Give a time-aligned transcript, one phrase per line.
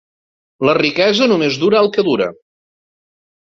[0.69, 2.31] La riquesa només dura el que dura.